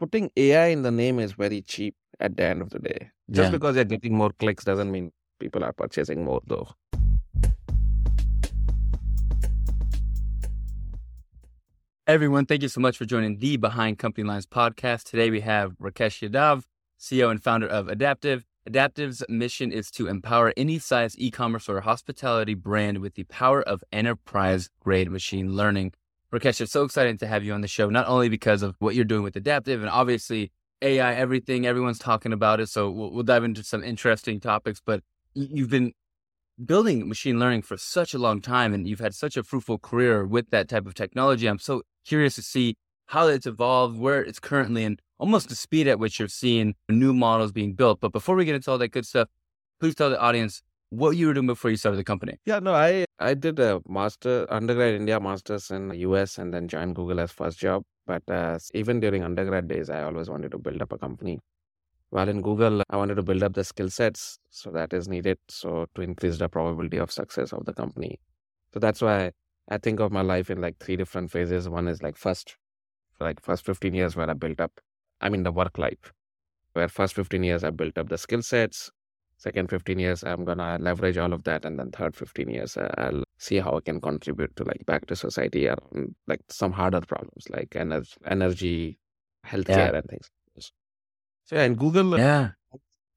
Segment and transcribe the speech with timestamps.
[0.00, 3.10] putting AI in the name is very cheap at the end of the day.
[3.30, 3.50] Just Yeah.
[3.58, 6.68] because you're getting more clicks doesn't mean people are purchasing more, though.
[12.06, 15.04] Everyone, thank you so much for joining the Behind Company Lines podcast.
[15.04, 16.64] Today we have Rakesh Yadav,
[16.98, 18.44] CEO and founder of Aidaptive.
[18.68, 23.84] Aidaptive's mission is to empower any size e-commerce or hospitality brand with the power of
[23.92, 25.92] enterprise-grade machine learning.
[26.32, 28.94] Rakesh, it's so exciting to have you on the show, not only because of what
[28.94, 32.68] you're doing with Aidaptive and obviously AI, everything, everyone's talking about it.
[32.68, 35.02] So we'll, we'll dive into some interesting topics, but
[35.34, 35.92] you've been
[36.64, 40.24] building machine learning for such a long time and you've had such a fruitful career
[40.24, 41.48] with that type of technology.
[41.48, 42.76] I'm so curious to see
[43.06, 47.12] how it's evolved, where it's currently, and almost the speed at which you're seeing new
[47.12, 48.00] models being built.
[48.00, 49.28] But before we get into all that good stuff,
[49.80, 52.36] please tell the audience what were you were doing before you started the company.
[52.44, 56.96] Yeah, no, I I did a master undergrad India masters in US and then joined
[56.96, 57.82] Google as first job.
[58.06, 61.38] But uh, even during undergrad days, I always wanted to build up a company.
[62.10, 65.38] While in Google, I wanted to build up the skill sets so that is needed
[65.48, 68.18] so to increase the probability of success of the company.
[68.74, 69.32] So that's why
[69.68, 71.68] I think of my life in like three different phases.
[71.68, 72.56] One is like first,
[73.20, 74.72] like first 15 years where I built up,
[75.20, 76.12] I mean the work life,
[76.72, 78.90] where first 15 years I built up the skill sets,
[79.44, 82.88] second 15 years i'm gonna leverage all of that and then third 15 years uh,
[83.04, 87.00] i'll see how i can contribute to like back to society around like some harder
[87.12, 88.98] problems like ener- energy
[89.52, 90.30] healthcare and things.
[91.46, 92.50] So yeah in google Yeah.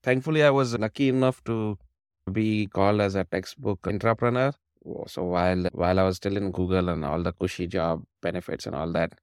[0.07, 1.77] thankfully i was lucky enough to
[2.37, 4.51] be called as a textbook entrepreneur.
[5.07, 8.75] So while while i was still in google and all the cushy job benefits and
[8.75, 9.13] all that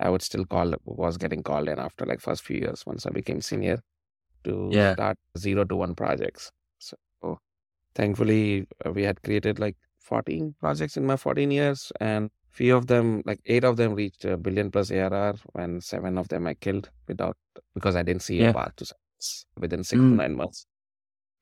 [0.00, 3.10] i would still call was getting called in after like first few years once i
[3.10, 3.78] became senior
[4.44, 4.92] to Yeah.
[4.94, 6.96] start zero to one projects so
[7.94, 12.86] thankfully uh, we had created like 14 projects in my 14 years and few of
[12.86, 16.54] them like eight of them reached a billion plus arr and seven of them i
[16.54, 17.36] killed without
[17.74, 18.50] because i didn't see Yeah.
[18.50, 20.16] a path to success within six to Mm.
[20.22, 20.66] nine months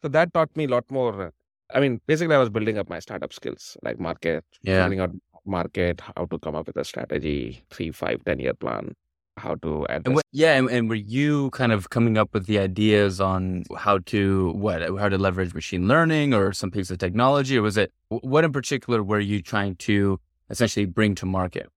[0.03, 1.31] so that taught me a lot more uh,
[1.75, 4.83] i mean basically i was building up my startup skills like market Yeah.
[4.83, 5.11] finding out
[5.47, 8.95] market how to come up with a strategy three five ten year plan
[9.41, 12.47] how to address And what, yeah, and, and were you kind of coming up with
[12.47, 16.99] the ideas on how to what how to leverage machine learning or some piece of
[16.99, 20.21] technology, or was it what in particular were you trying to
[20.51, 21.69] essentially bring to market?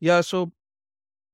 [0.00, 0.52] Yeah, so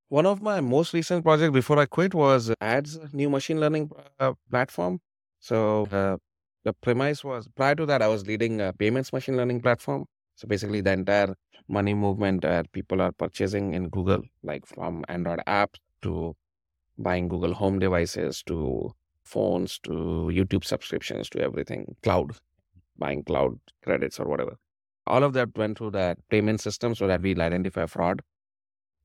[0.09, 4.35] one of my most recent projects before I quit was ads new machine learning uh,
[4.51, 5.01] platform.
[5.39, 6.17] So uh,
[6.65, 10.07] the premise was prior to that I was leading a payments machine learning platform.
[10.41, 11.37] So basically the entire
[11.69, 16.35] money movement that people are purchasing in Google, like from Android apps to
[16.97, 19.91] buying Google Home devices to phones to
[20.33, 22.33] YouTube subscriptions to everything, cloud,
[22.97, 24.57] buying cloud credits or whatever.
[25.07, 28.23] All of that went through that payment system so that we'll identify fraud.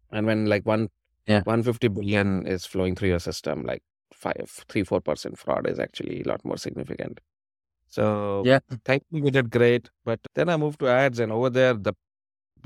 [0.10, 0.88] And when like one
[1.28, 1.42] Yeah.
[1.44, 6.22] 150 billion is flowing through your system, like five, three, four percent fraud is actually
[6.22, 7.20] a lot more significant.
[7.96, 8.06] So
[8.46, 8.60] Yeah.
[8.90, 9.90] thankfully we did great.
[10.04, 11.94] But then I moved to ads and over there the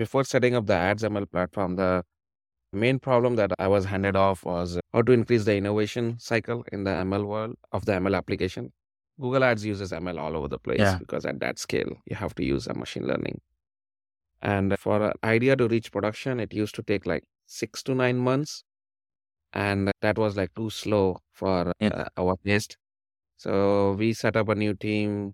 [0.03, 2.03] before setting up the ads ML platform, the
[2.73, 6.83] main problem that I was handed off was how to increase the innovation cycle in
[6.85, 8.71] the ML world of the ML application.
[9.21, 10.97] Google Ads uses ML all over the place Yeah.
[10.99, 13.41] because at that scale you have to use a machine learning.
[14.41, 18.17] And for an idea to reach production, it used to take like six to nine
[18.17, 18.63] months.
[19.53, 21.89] And that was like too slow for Yeah.
[22.03, 22.77] uh, our taste.
[23.39, 25.33] So we set up a new team.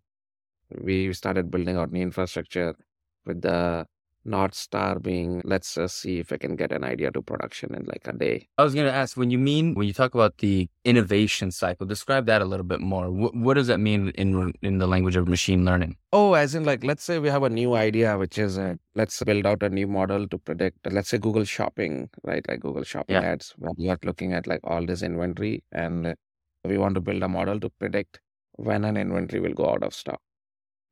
[0.81, 2.75] We started building out new infrastructure
[3.25, 3.87] with the
[4.27, 7.85] North Star being let's uh, see if I can get an idea to production in
[7.85, 8.47] like a day.
[8.57, 11.85] I was going to ask when you mean when you talk about the innovation cycle,
[11.85, 13.11] describe that a little bit more.
[13.11, 15.97] What, what does that mean in in the language of machine learning?
[16.11, 19.21] Oh, as in like, let's say we have a new idea, which is uh, let's
[19.23, 22.47] build out a new model to predict, let's say Google Shopping, right?
[22.47, 23.21] Like Google Shopping Yeah.
[23.33, 26.15] ads, where we are looking at like all this inventory and
[26.67, 28.19] we want to build a model to predict
[28.53, 30.21] when an inventory will go out of stock.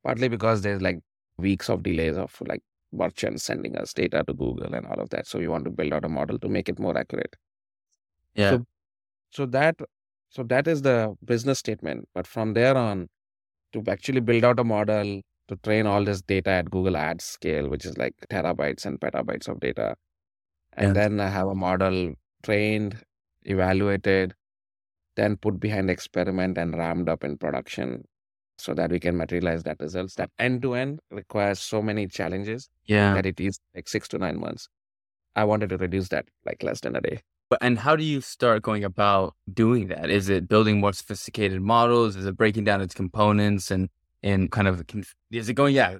[0.04, 1.00] Partly because there's like
[1.38, 2.62] weeks of delays of like
[2.92, 5.26] merchants sending us data to Google and all of that.
[5.26, 7.36] So we want to build out a model to make it more accurate.
[8.34, 8.50] Yeah.
[8.50, 8.64] So,
[9.30, 9.76] so that
[10.30, 12.08] so that is the business statement.
[12.14, 13.08] But from there on,
[13.72, 17.68] to actually build out a model to train all this data at Google Ads scale,
[17.68, 19.96] which is like terabytes and petabytes of data,
[20.74, 20.94] and Yeah.
[20.94, 23.04] then I have a model trained,
[23.44, 24.34] evaluated,
[25.16, 28.04] then put behind experiment and ramped up in production,
[28.58, 30.14] so that we can materialize that results.
[30.14, 33.14] That end to end requires so many challenges yeah.
[33.14, 34.68] that it is like six to nine months.
[35.36, 37.20] I wanted to reduce that like less than a day.
[37.50, 40.10] But and how do you start going about doing that?
[40.10, 42.16] Is it building more sophisticated models?
[42.16, 43.88] Is it breaking down its components and
[44.22, 44.82] and kind of
[45.30, 45.98] is it going yeah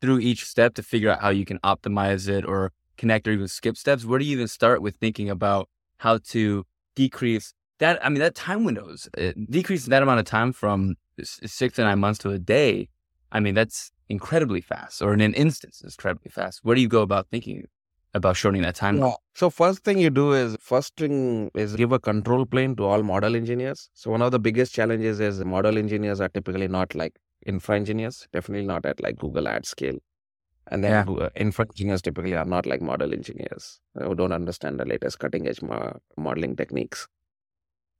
[0.00, 3.48] through each step to figure out how you can optimize it or connect or even
[3.48, 4.04] skip steps?
[4.04, 5.68] Where do you even start with thinking about
[5.98, 6.64] how to
[6.94, 8.04] decrease that.
[8.04, 9.08] I mean, that time windows
[9.50, 12.88] decrease that amount of time from six to nine months to a day.
[13.30, 16.60] I mean, that's incredibly fast, or in an instance, incredibly fast.
[16.62, 17.64] Where do you go about thinking
[18.14, 19.00] about shortening that time?
[19.34, 23.02] So first thing you do is first thing is give a control plane to all
[23.02, 23.90] model engineers.
[23.94, 28.26] So one of the biggest challenges is model engineers are typically not like infra engineers,
[28.32, 29.98] definitely not at like Google ad scale.
[30.70, 31.12] And then Yeah.
[31.26, 35.46] uh, infra engineers typically are not like model engineers who don't understand the latest cutting
[35.46, 37.06] edge mo- modeling techniques.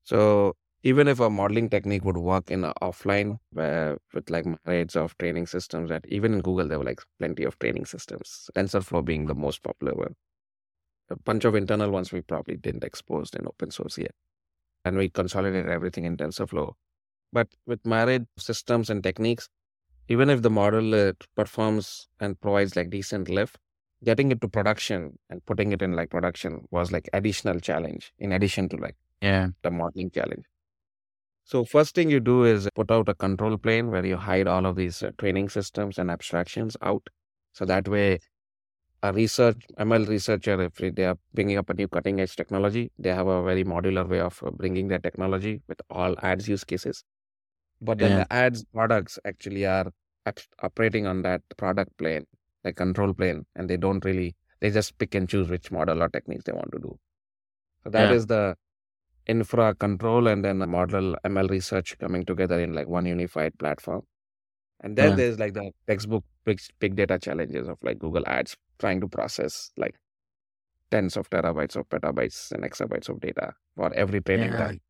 [0.09, 5.47] So even if a modeling technique would work in offline with like myriads of training
[5.47, 9.35] systems that even in Google there were like plenty of training systems, TensorFlow being the
[9.35, 10.15] most popular one.
[11.11, 14.15] A bunch of internal ones we probably didn't expose in open source yet.
[14.83, 16.73] And we consolidated everything in TensorFlow.
[17.31, 19.51] But with myriad systems and techniques,
[20.09, 23.59] even if the model uh, performs and provides like decent lift,
[24.03, 28.33] getting it to production and putting it in like production was like additional challenge in
[28.33, 29.50] addition to like Yeah.
[29.62, 30.44] the modeling challenge.
[31.44, 34.67] So first thing you do is put out a control plane where you hide all
[34.67, 37.09] of these uh, training systems and abstractions out.
[37.53, 38.19] So that way,
[39.03, 43.15] a research ML researcher, if they are bringing up a new cutting edge technology, they
[43.15, 47.05] have a very modular way of uh, bringing their technology with all ads use cases.
[47.81, 48.25] But then Yeah.
[48.25, 49.93] the ads products actually are
[50.62, 52.26] operating on that product plane,
[52.62, 56.09] the control plane, and they don't really they just pick and choose which model or
[56.09, 56.99] techniques they want to do.
[57.85, 58.17] So that Yeah.
[58.17, 58.56] is the
[59.29, 64.03] infra control and then the model ML research coming together in like one unified platform.
[64.81, 65.17] And then Yeah.
[65.17, 69.71] there's like the textbook big, big data challenges of like Google Ads trying to process
[69.77, 69.97] like
[70.91, 74.59] tens of terabytes of petabytes and exabytes of data for every training Yeah.
[74.59, 74.81] time.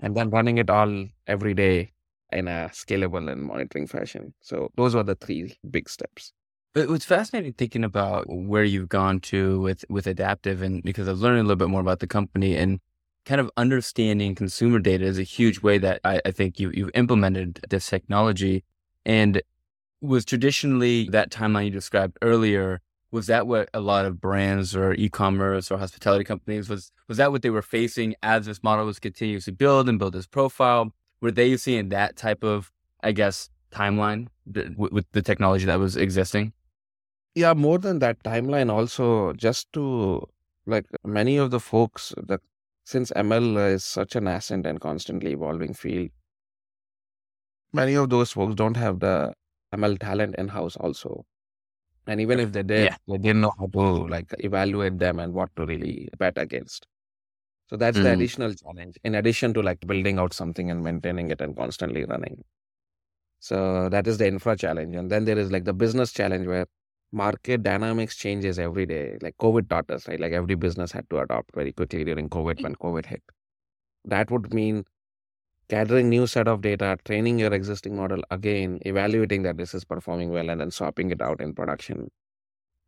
[0.00, 1.92] And then running it all every day
[2.32, 4.34] in a scalable and monitoring fashion.
[4.42, 6.32] So those were the three big steps.
[6.74, 11.18] It was fascinating thinking about where you've gone to with with Aidaptive, and because I've
[11.18, 12.78] learned a little bit more about the company and
[13.28, 16.90] kind of understanding consumer data is a huge way that I, I think you you've
[16.94, 18.64] implemented this technology.
[19.04, 19.42] And
[20.00, 22.80] was traditionally that timeline you described earlier.
[23.10, 27.30] Was that what a lot of brands or e-commerce or hospitality companies was was that
[27.30, 30.94] what they were facing as this model was continuously build and build this profile?
[31.20, 32.72] Were they seeing that type of,
[33.02, 36.52] I guess, timeline th- with, with the technology that was existing?
[37.34, 40.26] Yeah, more than that timeline, also just to
[40.66, 42.40] like many of the folks that
[42.88, 46.10] since ML is such an nascent and constantly evolving field,
[47.72, 49.32] many of those folks don't have the
[49.72, 51.24] ML talent in house also.
[52.06, 52.96] And even if they did, Yeah.
[53.08, 56.86] they didn't know how to like evaluate them and what to really bet against.
[57.68, 58.14] So that's the Mm.
[58.14, 62.44] additional challenge, in addition to like building out something and maintaining it and constantly running.
[63.40, 64.94] So that is the infra challenge.
[64.96, 66.66] And then there is like the business challenge where
[67.12, 69.18] market dynamics changes every day.
[69.22, 70.20] Like COVID taught us, right?
[70.20, 73.22] Like every business had to adopt very quickly during COVID when COVID hit.
[74.04, 74.84] That would mean
[75.68, 80.30] gathering new set of data, training your existing model again, evaluating that this is performing
[80.30, 82.10] well, and then swapping it out in production.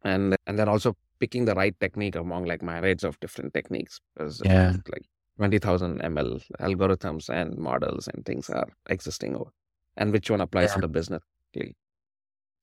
[0.03, 4.01] And and then also picking the right technique among like myriads of different techniques.
[4.15, 4.77] Because Yeah.
[4.91, 5.07] like
[5.37, 9.51] 20,000 ML algorithms and models and things are existing over
[9.97, 11.23] and which one applies to the business.
[11.53, 11.75] quickly.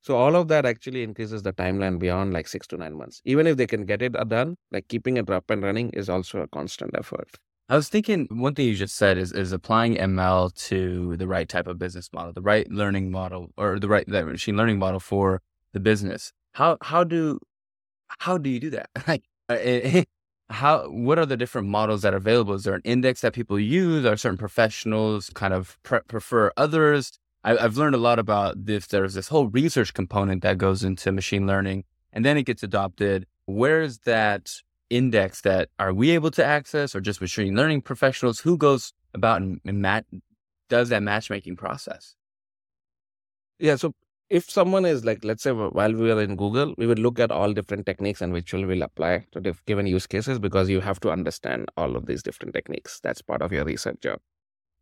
[0.08, 3.22] So all of that actually increases the timeline beyond like six to nine months.
[3.26, 6.40] Even if they can get it done, like keeping it up and running is also
[6.40, 7.30] a constant effort.
[7.68, 11.50] I was thinking one thing you just said is is applying ML to the right
[11.50, 15.42] type of business model, the right learning model, or the right machine learning model for
[15.74, 16.32] the business.
[16.54, 17.40] How how do
[18.20, 18.90] how do you do that?
[19.10, 20.04] Like, uh, eh,
[20.50, 22.54] how what are the different models that are available?
[22.54, 24.06] Is there an index that people use?
[24.06, 27.20] Are certain professionals kind of pre- prefer others?
[27.44, 28.88] I, I've learned a lot about this.
[28.88, 33.26] There's this whole research component that goes into machine learning, and then it gets adopted.
[33.46, 34.52] Where is that
[34.90, 39.42] index that are we able to access or just machine learning professionals who goes about
[39.42, 40.06] and, and mat-
[40.70, 42.16] does that matchmaking process
[43.60, 43.76] Yeah.
[43.76, 43.94] So
[44.30, 47.32] if someone is like, let's say while we are in Google, we would look at
[47.32, 50.82] all different techniques and which will will apply to diff- given use cases because you
[50.82, 53.00] have to understand all of these different techniques.
[53.02, 54.20] That's part of your research job.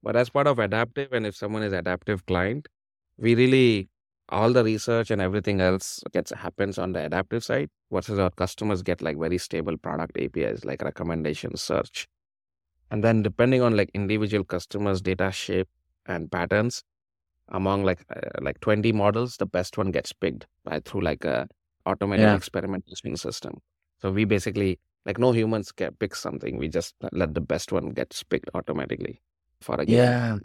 [0.05, 2.69] But as part of Aidaptive, and if someone is Aidaptive client,
[3.17, 3.89] we really
[4.29, 8.83] all the research and everything else gets happens on the Aidaptive side versus our customers
[8.83, 12.07] get like very stable product APIs like recommendation search.
[12.91, 15.69] And then depending on like individual customers data shape
[16.07, 16.83] and patterns
[17.49, 21.47] among like uh, like 20 models the best one gets picked by through like a
[21.85, 22.35] automated Yeah.
[22.35, 23.61] experimentation system.
[24.01, 27.91] So we basically like no humans can pick something we just let the best one
[27.91, 29.21] gets picked automatically
[29.61, 30.41] for a given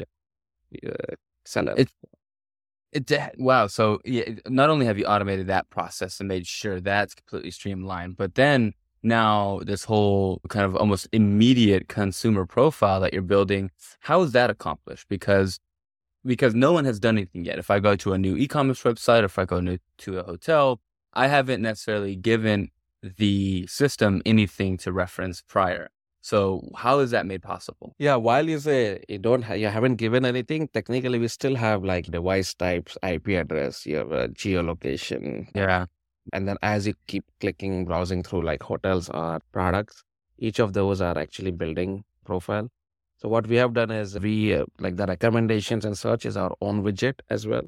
[0.87, 1.15] uh,
[1.45, 1.75] seller.
[1.77, 1.91] It-
[2.93, 3.69] It de- wow.
[3.69, 8.17] So yeah, not only have you automated that process and made sure that's completely streamlined,
[8.17, 14.23] but then now this whole kind of almost immediate consumer profile that you're building, how
[14.23, 15.07] is that accomplished?
[15.09, 15.61] Because
[16.25, 17.59] because no one has done anything yet.
[17.59, 19.61] If I go to a new e-commerce website, or if I go
[19.99, 20.81] to a hotel,
[21.15, 22.71] I haven't necessarily given
[23.03, 25.89] the system anything to reference prior.
[26.23, 27.95] So how is that made possible?
[27.99, 30.69] Yeah, while you say you don't, ha- you haven't given anything.
[30.69, 35.49] Technically, we still have like device types, IP address, your uh, geolocation.
[35.55, 35.87] Yeah,
[36.33, 40.05] and then as you keep clicking, browsing through like hotels or products,
[40.39, 42.69] each of those are actually building profile.
[43.19, 46.55] So what we have done is we uh, like the recommendations and search is our
[46.61, 47.63] own widget as well.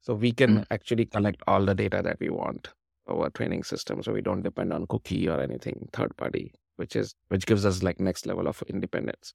[0.00, 0.64] So we can Mm.
[0.70, 2.68] actually collect all the data that we want
[3.08, 4.02] our training system.
[4.02, 7.82] So we don't depend on cookie or anything third party, which is which gives us
[7.82, 9.34] like next level of independence.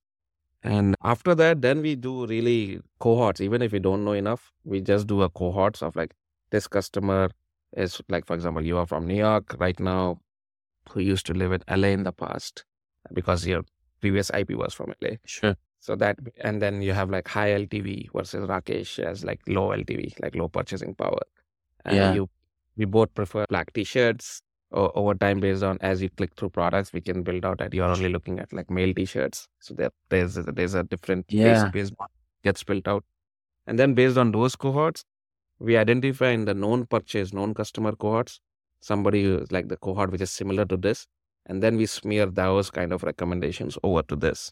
[0.64, 3.42] And after that, then we do really cohorts.
[3.42, 6.14] Even if we don't know enough, we just do a cohorts of like
[6.52, 7.30] this customer
[7.76, 10.20] is like, for example, you are from New York right now,
[10.92, 12.64] who used to live in LA in the past
[13.14, 13.64] because your
[14.00, 15.16] previous IP was from LA.
[15.26, 15.56] sure.
[15.80, 20.14] So that, and then you have like high LTV versus Rakesh as like low LTV,
[20.22, 21.20] like low purchasing power.
[21.84, 22.14] And Yeah.
[22.14, 22.30] you,
[22.78, 24.43] we both prefer black t-shirts.
[24.74, 27.86] Over time, based on as you click through products, we can build out that you're
[27.86, 29.48] only looking at like male t-shirts.
[29.60, 31.70] So there, there's a, there's a different Yeah.
[31.70, 31.98] base, base
[32.44, 33.04] gets built out,
[33.68, 35.06] and then based on those cohorts,
[35.60, 38.40] we identify in the known purchase, known customer cohorts,
[38.82, 41.06] somebody who is like the cohort which is similar to this,
[41.46, 44.52] and then we smear those kind of recommendations over to this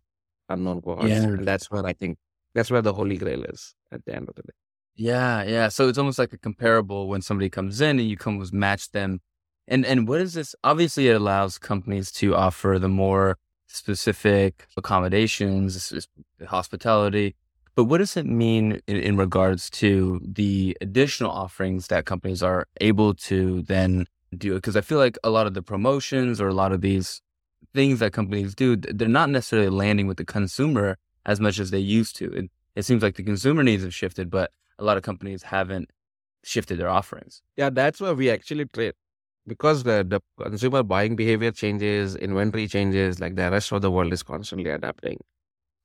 [0.49, 1.09] unknown cohorts.
[1.09, 1.23] Yeah.
[1.23, 2.17] And that's where I think
[2.53, 4.53] that's where the holy grail is at the end of the day.
[4.95, 5.69] Yeah, yeah.
[5.69, 9.19] So it's almost like a comparable when somebody comes in and you come match them.
[9.67, 10.55] And and what is this?
[10.63, 13.37] Obviously, it allows companies to offer the more
[13.67, 16.07] specific accommodations,
[16.47, 17.35] hospitality.
[17.75, 22.67] But what does it mean in, in regards to the additional offerings that companies are
[22.81, 24.55] able to then do?
[24.55, 27.21] Because I feel like a lot of the promotions or a lot of these
[27.73, 31.79] things that companies do, they're not necessarily landing with the consumer as much as they
[31.79, 32.25] used to.
[32.33, 35.89] It, it seems like the consumer needs have shifted, but a lot of companies haven't
[36.43, 37.41] shifted their offerings.
[37.55, 38.93] Yeah, that's where we actually trade.
[39.47, 44.13] Because the, the consumer buying behavior changes, inventory changes, like the rest of the world
[44.13, 45.17] is constantly adapting.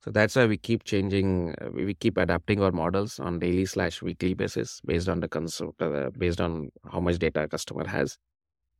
[0.03, 3.65] So that's why we keep changing, uh, we we keep adapting our models on daily
[3.65, 7.87] slash weekly basis based on the consumer, uh, based on how much data a customer
[7.87, 8.17] has,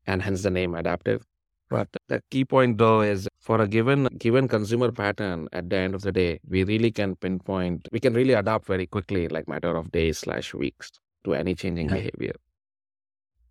[0.08, 1.24] and hence the name Aidaptive.
[1.70, 5.96] But the key point though is for a given given consumer pattern, at the end
[5.96, 9.76] of the day, we really can pinpoint, we can really adapt very quickly, like matter
[9.76, 10.92] of days slash weeks
[11.26, 11.96] to any changing Yeah.
[11.96, 12.36] behavior.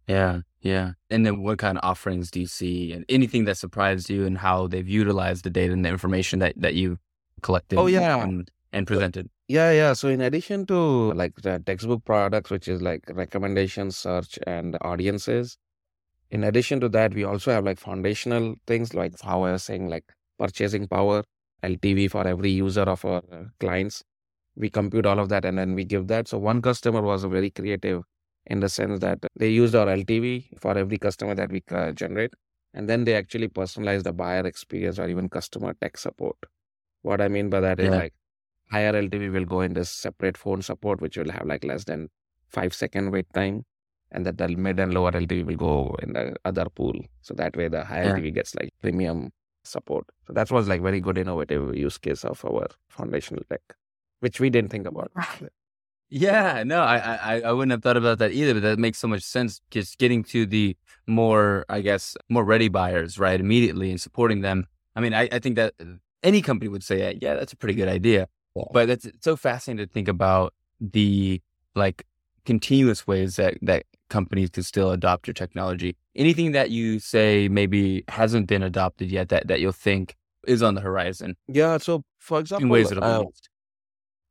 [0.07, 0.93] Yeah, yeah.
[1.11, 4.39] And then what kind of offerings do you see and anything that surprised you and
[4.39, 6.99] how they've utilized the data and the information that, that you
[7.43, 8.23] collected Oh, yeah.
[8.23, 9.29] and, and presented?
[9.49, 9.93] Yeah, yeah.
[9.93, 15.59] So in addition to like the textbook products, which is like recommendation, search, and audiences,
[16.31, 19.89] in addition to that, we also have like foundational things like how I was saying,
[19.89, 20.05] like
[20.39, 21.23] purchasing power,
[21.63, 24.03] LTV for every user of our uh, clients.
[24.57, 26.29] We compute all of that and then we give that.
[26.29, 28.03] So one customer was a very creative
[28.47, 31.63] in the sense that they used our LTV for every customer that we
[31.95, 32.35] generate.
[32.75, 36.37] And then they actually personalize the buyer experience or even customer tech support.
[37.03, 37.99] What I mean by that is Yeah.
[37.99, 38.15] like
[38.71, 42.09] higher LTV will go in this separate phone support, which will have like less than
[42.49, 43.65] five second wait time.
[44.13, 46.95] And that the mid and lower LTV will go in the other pool.
[47.23, 48.13] So that way the higher Yeah.
[48.15, 49.33] LTV gets like premium
[49.65, 50.05] support.
[50.27, 53.63] So that was like very good innovative use case of our foundational tech,
[54.21, 55.11] which we didn't think about.
[56.09, 59.09] Yeah, no, I, I, I wouldn't have thought about that either, but that makes so
[59.09, 59.61] much sense.
[59.71, 64.67] Just getting to the more, I guess, more ready buyers, right, immediately and supporting them.
[64.95, 65.75] I mean, I, I think that
[66.23, 68.29] any company would say, yeah, that's a pretty good idea.
[68.55, 68.63] Yeah.
[68.73, 71.43] But it's it's so fascinating to think about the
[71.75, 72.07] like
[72.45, 75.97] continuous ways that that companies can still adopt your technology.
[76.15, 80.15] Anything that you say maybe hasn't been adopted yet that that you'll think
[80.47, 81.79] is on the horizon Yeah.
[81.79, 83.25] So for example, in ways that uh.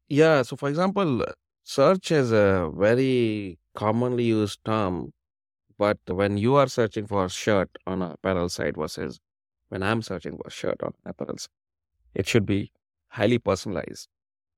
[0.08, 0.41] Yeah.
[0.44, 1.25] So, for example,
[1.65, 5.12] search is a very commonly used term,
[5.77, 9.19] but when you are searching for a shirt on apparel site versus
[9.69, 11.50] when I'm searching for a shirt on apparel site,
[12.13, 12.72] it should be
[13.10, 14.07] highly personalized.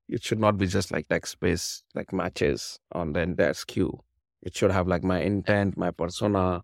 [0.08, 4.00] It should not be just like text based, like matches on the entire SKU.
[4.42, 6.62] It should have like my intent, my persona,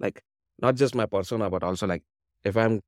[0.00, 0.22] like
[0.60, 2.02] not just my persona, but also like
[2.44, 2.82] if I'm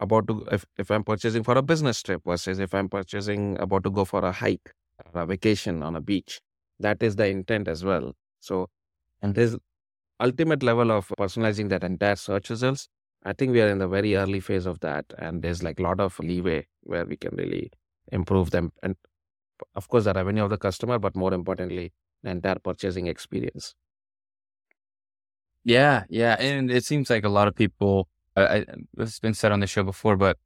[0.00, 3.84] about to if, if i'm purchasing for a business trip versus if i'm purchasing about
[3.84, 4.72] to go for a hike
[5.14, 6.40] a vacation on a beach.
[6.80, 8.14] That is the intent as well.
[8.40, 8.68] So
[9.22, 9.56] and this
[10.20, 12.88] ultimate level of personalizing that entire search results.
[13.24, 15.82] I think we are in the very early phase of that and there's like a
[15.82, 17.72] lot of leeway where we can really
[18.12, 18.96] improve them and
[19.74, 23.74] of course the revenue of the customer but more importantly the entire purchasing experience.
[25.64, 26.36] Yeah, yeah.
[26.38, 28.64] And it seems like a lot of people I,
[28.98, 30.38] it's been said on the show before, but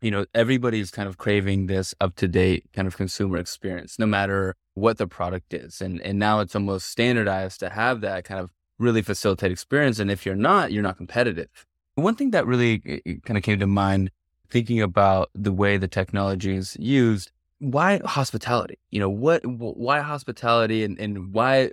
[0.00, 4.06] you know, everybody's kind of craving this up to date kind of consumer experience, no
[4.06, 5.80] matter what the product is.
[5.80, 9.98] And, and now it's almost standardized to have that kind of really facilitate experience.
[9.98, 11.66] And if you're not, you're not competitive.
[11.96, 14.10] One thing that really eh, eh, kind of came to mind
[14.48, 18.78] thinking about the way the technology is used, why hospitality?
[18.90, 21.72] You know, what, why hospitality and, and why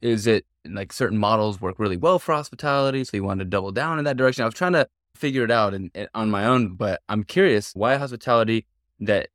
[0.00, 3.04] is it like certain models work really well for hospitality?
[3.04, 4.42] So you want to double down in that direction.
[4.42, 7.96] I was trying to figure it out and, on my own, but I'm curious why
[7.96, 8.66] hospitality
[9.00, 9.28] that,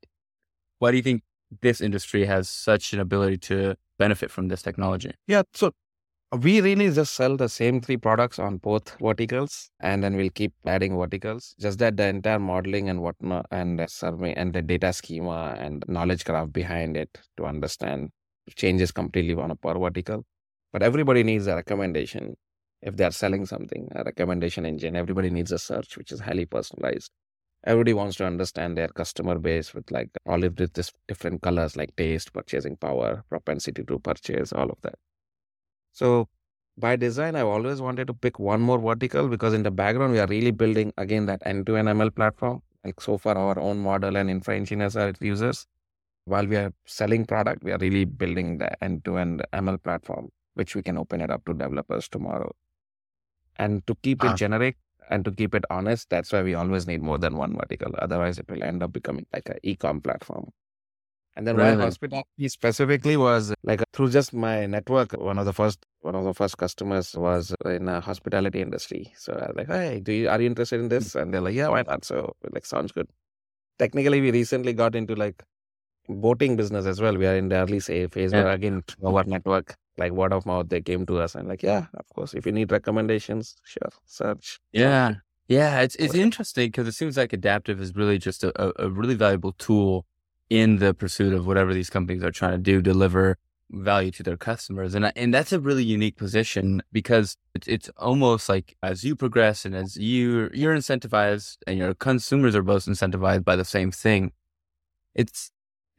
[0.79, 1.23] why do you think
[1.61, 5.11] this industry has such an ability to benefit from this technology?
[5.27, 5.43] Yeah.
[5.53, 5.71] So
[6.41, 10.51] we really just sell the same three products on both verticals and then we'll keep
[10.65, 14.91] adding verticals just that the entire modeling and whatnot and the survey and the data
[14.91, 18.09] schema and knowledge graph behind it to understand
[18.55, 20.25] changes completely on a per vertical
[20.71, 22.35] but everybody needs a recommendation
[22.83, 27.11] if they're selling something a recommendation engine everybody needs a search which is highly personalized.
[27.65, 31.95] Everybody wants to understand their customer base with like all of this different colors like
[31.95, 34.95] taste purchasing power propensity to purchase all of that.
[35.93, 36.27] So
[36.77, 40.19] by design i've always wanted to pick one more vertical because in the background we
[40.19, 42.61] are really building again that end-to-end ml platform.
[42.83, 45.65] Like so far our own model and infra engineers are users.
[46.25, 50.81] While we are selling product we are really building the end-to-end ml platform which we
[50.81, 52.53] can open it up to developers tomorrow
[53.57, 54.77] and to keep it uh, generic
[55.10, 57.93] and to keep it honest, that's why we always need more than one vertical.
[58.00, 60.50] Otherwise, it will end up becoming like an e-com platform.
[61.36, 61.75] And then really?
[61.77, 65.13] why hospitality specifically was like through just my network.
[65.13, 69.13] One of the first one of the first customers was in a hospitality industry.
[69.17, 71.15] So I was like, hey, do you are you interested in this?
[71.15, 72.05] And they're like, yeah, why not?
[72.05, 73.07] So like sounds good.
[73.79, 75.41] Technically, we recently got into like
[76.07, 77.17] boating business as well.
[77.17, 78.43] We are in the early phase yeah.
[78.43, 81.85] where again our network like word of mouth they came to us and like yeah
[81.95, 85.15] of course if you need recommendations sure search yeah.
[85.47, 89.15] yeah it's it's interesting because it seems like Aidaptive is really just a, a really
[89.15, 90.05] valuable tool
[90.50, 93.38] in the pursuit of whatever these companies are trying to do deliver
[93.74, 94.94] value to their customers.
[94.94, 99.65] And and that's a really unique position because it's, it's almost like as you progress
[99.65, 104.31] and as you you're incentivized and your consumers are both incentivized by the same thing
[105.15, 105.51] it's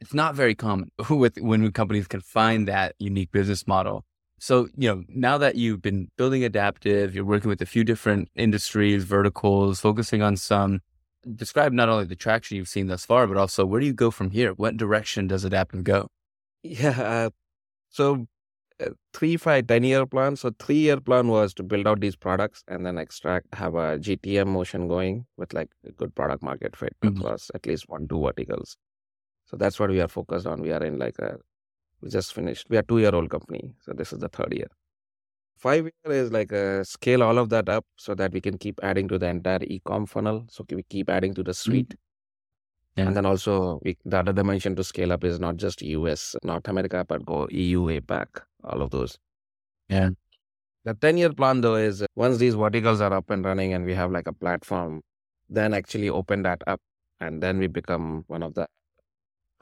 [0.05, 4.05] it's not very common with when companies can find that unique business model.
[4.37, 8.29] So, you know, now that you've been building Aidaptive, you're working with a few different
[8.35, 10.81] industries, verticals, focusing on some,
[11.35, 14.11] describe not only the traction you've seen thus far, but also where do you go
[14.11, 14.51] from here?
[14.53, 16.07] What direction does Aidaptive go?
[16.61, 17.01] Yeah.
[17.01, 17.29] Uh,
[17.89, 18.27] so,
[18.79, 20.35] uh, three, five, 10 year plan.
[20.35, 23.97] So, three year plan was to build out these products and then extract, have a
[23.97, 27.17] GTM motion going with like a good product market fit mm-hmm.
[27.17, 28.77] across at least one, two verticals.
[29.55, 30.61] So that's what we are focused on.
[30.61, 31.37] We are in like a,
[32.01, 32.67] we just finished.
[32.69, 33.73] We are two year old company.
[33.79, 34.67] So this is the third year.
[35.55, 38.81] Five year is like a scale all of that up so that we can keep
[38.83, 40.43] adding to the entire e-com funnel.
[40.49, 41.71] So we keep adding to the mm-hmm.
[41.71, 41.89] suite.
[41.89, 42.99] Mm-hmm.
[42.99, 43.07] Yeah.
[43.07, 46.67] And then also we, the other dimension to scale up is not just US, North
[46.67, 48.27] America, but go EU, APAC,
[48.65, 49.17] all of those.
[49.87, 50.09] Yeah.
[50.83, 53.93] The 10 year plan though is once these verticals are up and running and we
[53.93, 55.01] have like a platform,
[55.49, 56.81] then actually open that up
[57.21, 58.67] and then we become one of the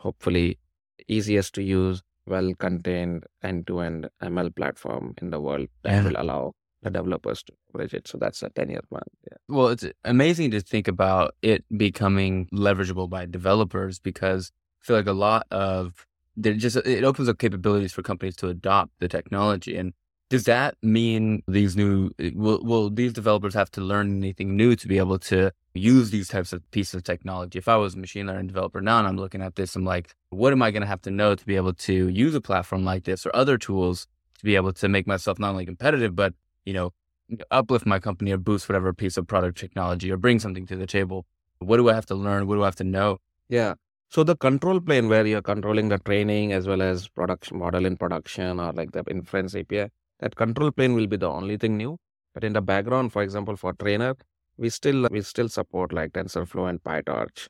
[0.04, 0.60] hopefully
[1.08, 6.04] easiest to use, well contained end to end ML platform in the world that yeah.
[6.04, 8.08] will allow the developers to leverage it.
[8.08, 9.04] So that's a 10 year plan.
[9.30, 9.38] Yeah.
[9.48, 15.08] Well, it's amazing to think about it becoming leverageable by developers because I feel like
[15.08, 19.78] a lot of there just it opens up capabilities for companies to adopt the technology.
[19.78, 19.94] And
[20.34, 24.88] does that mean these new will will these developers have to learn anything new to
[24.88, 27.60] be able to use these types of pieces of technology?
[27.60, 30.16] If I was a machine learning developer now and I'm looking at this, I'm like,
[30.32, 32.84] what am I going to have to know to be able to use a platform
[32.84, 34.08] like this or other tools
[34.40, 36.34] to be able to make myself not only competitive, but
[36.66, 36.94] you know,
[37.52, 40.88] uplift my company or boost whatever piece of product technology or bring something to the
[40.88, 41.28] table?
[41.60, 42.48] What do I have to learn?
[42.48, 43.20] What do I have to know?
[43.50, 43.76] Yeah.
[44.10, 47.98] So the control plane where you're controlling the training as well as production model in
[47.98, 51.98] production or like the inference API, that control plane will be the only thing new.
[52.34, 54.16] But in the background, for example, for trainer,
[54.58, 57.48] we still we still support like TensorFlow and PyTorch.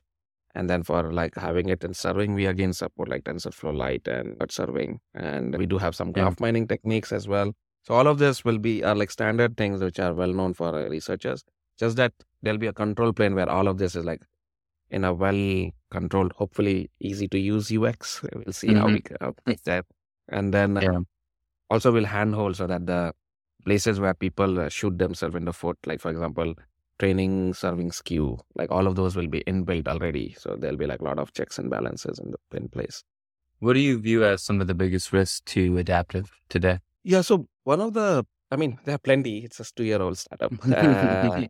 [0.56, 4.36] And then for like having it in serving, we again support like TensorFlow Lite and
[4.50, 5.00] serving.
[5.14, 6.44] And we do have some graph yeah.
[6.46, 7.52] mining techniques as well.
[7.82, 10.68] So all of this will be are like standard things which are well known for
[10.68, 11.44] uh, researchers.
[11.78, 14.22] Just that there'll be a control plane where all of this is like
[14.90, 18.22] in a well controlled, hopefully easy to use UX.
[18.34, 18.78] We'll see mm-hmm.
[18.78, 19.86] how we how that.
[20.28, 20.90] And then yeah.
[20.90, 21.06] um,
[21.70, 23.12] also will handhold so that the
[23.64, 26.54] places where people uh, shoot themselves in the foot, like for example,
[26.98, 30.34] training, serving skew, like all of those will be inbuilt already.
[30.38, 33.02] So there'll be like a lot of checks and balances in, the, in place.
[33.60, 36.80] What do you view as some of the biggest risks to Aidaptive today?
[37.02, 37.22] Yeah.
[37.22, 39.38] So one of the I mean, there are plenty.
[39.38, 40.52] It's a two-year-old startup.
[40.64, 41.46] Uh,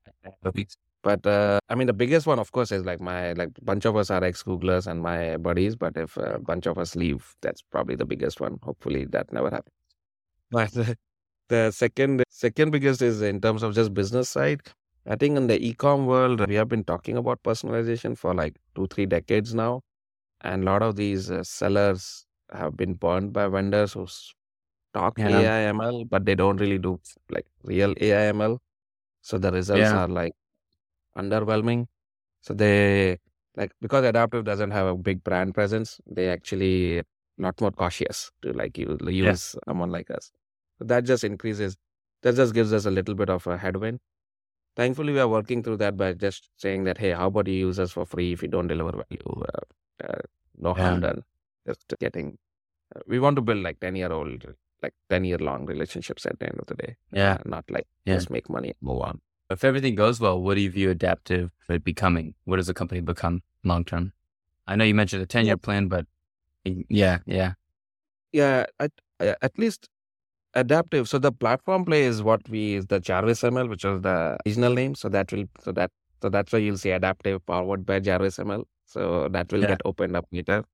[1.03, 3.95] but uh, I mean, the biggest one, of course, is like my like bunch of
[3.95, 5.77] us are ex-Googlers and my buddies.
[5.77, 8.59] But if a bunch of us leave, that's probably the biggest one.
[8.63, 9.75] Hopefully, that never happens.
[10.55, 10.97] But the,
[11.49, 14.63] the second second biggest is in terms of just business side.
[15.07, 18.87] I think in the e-com world, we have been talking about personalization for like two,
[18.89, 19.83] three decades now,
[20.43, 24.07] and a lot of these uh, sellers have been burned by vendors who
[24.95, 25.41] talk Yeah.
[25.41, 28.59] AI ML, but they don't really do like real AI ML.
[29.23, 30.05] So the results Yeah.
[30.05, 30.35] are like
[31.19, 31.87] underwhelming.
[32.43, 33.19] So they
[33.57, 37.05] like because Aidaptive doesn't have a big brand presence, they actually a
[37.39, 40.33] lot more cautious to like use, use someone like us.
[40.81, 41.77] That just increases.
[42.23, 44.01] That just gives us a little bit of a headwind.
[44.77, 47.79] Thankfully, we are working through that by just saying that, hey, how about you use
[47.79, 49.43] us for free if you don't deliver value?
[49.43, 50.19] Uh, uh,
[50.59, 51.01] no harm Yeah.
[51.09, 51.23] done.
[51.67, 52.39] Just getting.
[52.95, 54.45] Uh, we want to build like ten year old,
[54.83, 56.97] like ten year long relationships at the end of the day.
[57.13, 57.35] Yeah.
[57.35, 58.15] Uh, not like Yeah.
[58.17, 59.21] just make money move on.
[59.51, 61.51] If everything goes well, what do you view Aidaptive
[61.85, 62.35] becoming?
[62.45, 64.13] What does the company become long term?
[64.67, 66.07] I know you mentioned a 10 year plan, but
[66.65, 67.53] yeah, yeah.
[68.33, 69.89] Yeah, at, uh, at least
[70.57, 71.09] Aidaptive.
[71.09, 74.73] So the platform play is what we is the Jarvis ML, which is the original
[74.75, 74.95] name.
[74.95, 75.91] So that will so that
[76.23, 78.65] so that's why you'll see Aidaptive powered by Jarvis ML.
[78.87, 79.67] So that will Yeah.
[79.69, 80.65] get opened up later.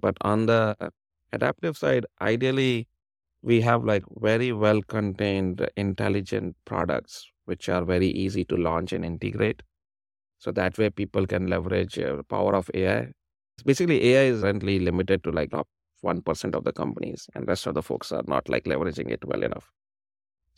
[0.00, 0.90] But on the uh,
[1.32, 2.88] Aidaptive side, ideally,
[3.42, 9.04] we have like very well contained, intelligent products which are very easy to launch and
[9.04, 9.62] integrate.
[10.38, 13.12] So that way, people can leverage uh, the power of AI.
[13.64, 15.68] Basically, AI is currently limited to like top
[16.10, 19.24] one percent of the companies, and rest of the folks are not like leveraging it
[19.32, 19.70] well enough.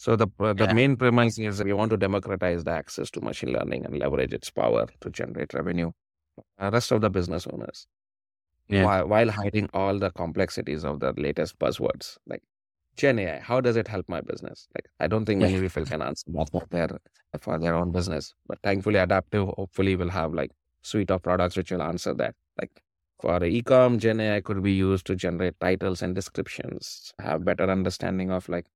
[0.05, 0.75] So the uh, the Yeah.
[0.81, 4.51] main premise is we want to democratize the access to machine learning and leverage its
[4.63, 5.91] power to generate revenue.
[6.61, 7.87] Uh, rest of the business owners,
[8.69, 8.85] Yeah.
[8.85, 12.43] while, while hiding all the complexities of the latest buzzwords like
[13.03, 13.39] Gen AI.
[13.49, 14.69] How does it help my business?
[14.77, 15.61] Like I don't think many Yeah.
[15.67, 16.89] people can answer that for their
[17.47, 21.73] for their own business, but thankfully, Aidaptive hopefully will have like suite of products which
[21.73, 22.35] will answer that.
[22.61, 22.83] Like
[23.21, 28.31] for ecom, Gen AI could be used to generate titles and descriptions, have better understanding
[28.31, 28.67] of like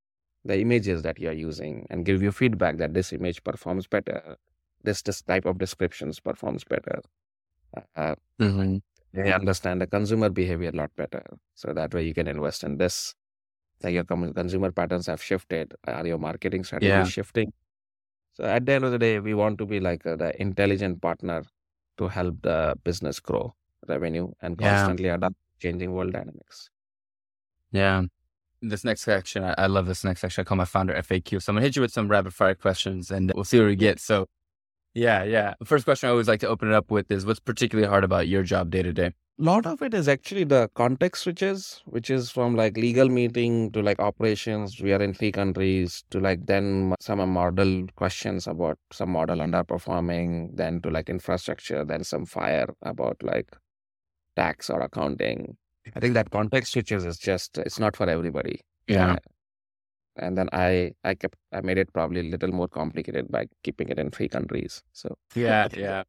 [0.44, 4.36] the images that you're using, and give you feedback that this image performs better,
[4.82, 7.00] this this type of descriptions performs better.
[7.96, 8.78] Uh, hmm
[9.14, 11.22] they understand the consumer behavior a lot better,
[11.54, 13.14] so that way you can invest in this.
[13.82, 17.04] Like your com- consumer patterns have shifted, are your marketing strategy Yeah.
[17.04, 17.52] shifting?
[18.34, 21.02] So at the end of the day, we want to be like a, the intelligent
[21.02, 21.44] partner
[21.98, 23.54] to help the business grow
[23.88, 24.76] revenue and Yeah.
[24.76, 26.70] constantly adapt changing world dynamics.
[27.70, 28.02] Yeah.
[28.60, 30.42] This next section, I, I love this next section.
[30.42, 31.42] I call my founder FAQ.
[31.42, 33.76] So I'm gonna hit you with some rapid fire questions and we'll see where we
[33.76, 33.98] get.
[33.98, 34.26] So
[34.94, 35.54] yeah, yeah.
[35.58, 38.04] The first question I always like to open it up with is what's particularly hard
[38.04, 39.12] about your job day to day?
[39.40, 43.72] A lot of it is actually the context switches, which is from like legal meeting
[43.72, 44.78] to like operations.
[44.80, 50.54] We are in three countries to like then some model questions about some model underperforming,
[50.56, 53.56] then to like infrastructure, then some fire about like
[54.36, 55.56] tax or accounting.
[55.94, 58.60] I think that context switches is just it's not for everybody.
[58.86, 59.12] Yeah.
[59.12, 59.16] Uh,
[60.16, 63.88] and then I I kept I made it probably a little more complicated by keeping
[63.88, 64.82] it in three countries.
[64.92, 65.68] So Yeah.
[65.76, 66.02] Yeah.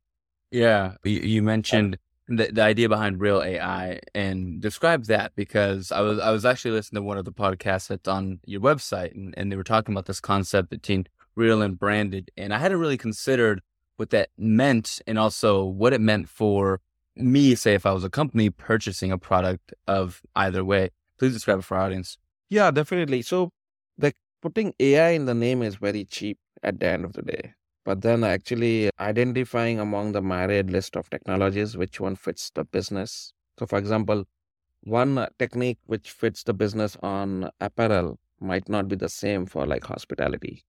[0.52, 0.94] Yeah.
[1.04, 6.20] You, you mentioned the, the idea behind real AI and describe that because I was
[6.20, 9.52] I was actually listening to one of the podcasts that's on your website and, and
[9.52, 12.32] they were talking about this concept between real and branded.
[12.38, 13.62] And I hadn't really considered
[13.98, 16.82] what that meant and also what it meant for
[17.15, 20.89] me, say if I was a company purchasing a product of either way.
[21.17, 22.17] Please describe it for our audience.
[22.49, 23.21] Yeah, definitely.
[23.21, 23.52] So,
[23.97, 27.54] like putting AI in the name is very cheap at the end of the day.
[27.86, 33.34] But then actually identifying among the myriad list of technologies which one fits the business.
[33.60, 34.26] So, for example,
[34.84, 39.86] one technique which fits the business on apparel might not be the same for like
[39.86, 40.63] hospitality.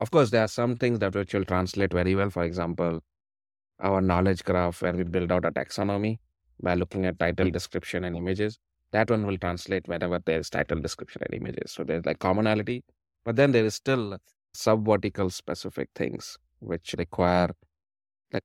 [0.00, 2.30] Of course, there are some things that which will translate very well.
[2.30, 3.00] For example,
[3.80, 6.18] our knowledge graph where we build out a taxonomy
[6.62, 8.58] by looking at title, description, and images
[8.92, 11.72] that one will translate whenever there's title, description, and images.
[11.72, 12.82] So there's like commonality,
[13.24, 14.18] but then there is still
[14.52, 17.50] sub vertical specific things which require
[18.32, 18.42] like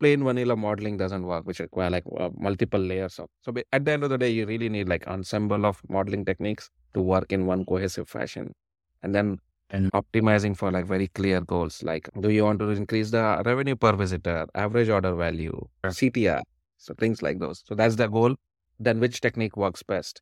[0.00, 3.28] plain vanilla modeling doesn't work, which require like uh, multiple layers of.
[3.42, 6.70] So at the end of the day, you really need like ensemble of modeling techniques
[6.94, 8.54] to work in one cohesive fashion,
[9.02, 9.38] and then
[9.70, 11.82] And- optimizing for like very clear goals.
[11.82, 16.42] Like, do you want to increase the revenue per visitor, average order value, CTR,
[16.78, 17.62] so things like those.
[17.66, 18.36] So that's the goal
[18.78, 20.20] then which technique works best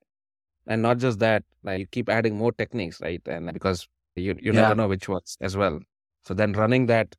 [0.67, 4.53] and not just that like you keep adding more techniques right and because you, you
[4.53, 4.63] Yeah.
[4.63, 5.81] never know which works as well
[6.25, 7.17] so then running that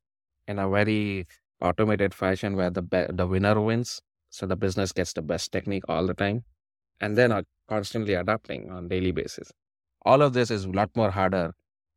[0.47, 1.27] in a very
[1.61, 5.83] automated fashion where the be- the winner wins so the business gets the best technique
[5.89, 6.43] all the time
[7.01, 9.51] and then are constantly adapting on daily basis
[10.05, 11.53] all of this is a lot more harder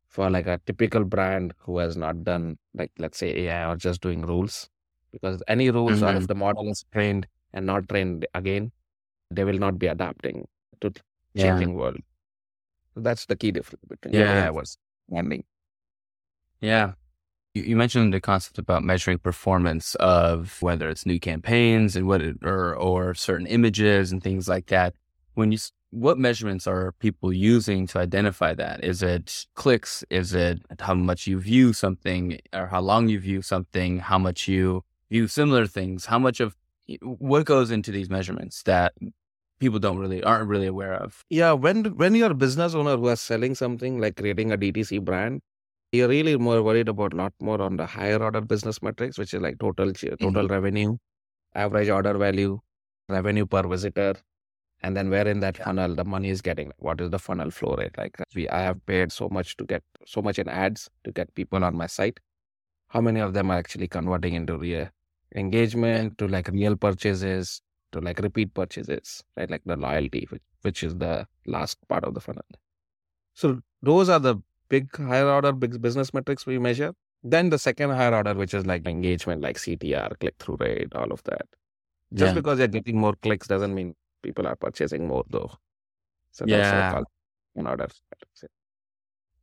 [0.09, 4.01] for like a typical brand who has not done like let's say AI or just
[4.01, 4.69] doing rules.
[5.11, 6.17] Because any rules or Mhm.
[6.21, 8.71] if the model is trained and not trained again,
[9.31, 10.47] they will not be adapting
[10.81, 10.93] to
[11.33, 11.43] Yeah.
[11.43, 12.01] changing world.
[12.95, 14.45] So that's the key difference between Yeah.
[14.45, 14.77] AI was
[15.09, 15.45] landing.
[16.61, 16.93] Yeah.
[17.53, 22.21] You, you mentioned the concept about measuring performance of whether it's new campaigns and what
[22.21, 24.95] it, or or certain images and things like that.
[25.33, 25.57] When you
[25.91, 28.83] what measurements are people using to identify that?
[28.83, 30.03] Is it clicks?
[30.09, 33.99] Is it how much you view something or how long you view something?
[33.99, 36.05] How much you view similar things?
[36.05, 36.55] How much of
[37.01, 38.93] what goes into these measurements that
[39.59, 41.23] people don't really aren't really aware of?
[41.29, 45.03] Yeah, when when you're a business owner who is selling something like creating a DTC
[45.03, 45.41] brand,
[45.91, 49.41] you're really more worried about lot more on the higher order business metrics, which is
[49.41, 50.47] like total total mm-hmm.
[50.47, 50.97] revenue,
[51.55, 52.59] average order value,
[53.07, 54.13] revenue per visitor,
[54.81, 55.65] and then where in that Yeah.
[55.65, 56.71] funnel the money is getting.
[56.77, 57.97] What is the funnel flow rate?
[57.97, 61.33] Like we, I have paid so much to get so much in ads to get
[61.35, 62.19] people on my site.
[62.89, 64.89] How many of them are actually converting into real
[65.35, 67.61] engagement to like real purchases
[67.91, 69.49] to like repeat purchases, right?
[69.49, 72.45] Like the loyalty, which, which is the last part of the funnel.
[73.33, 74.35] So those are the
[74.69, 76.93] big higher order big business metrics we measure.
[77.23, 81.11] Then the second higher order, which is like engagement, like CTR, click through rate, all
[81.11, 81.47] of that.
[82.13, 82.33] Just Yeah.
[82.35, 85.51] because you're getting more clicks doesn't mean people are purchasing more though.
[86.31, 86.57] So Yeah.
[86.57, 87.07] that's also called
[87.55, 87.87] an order.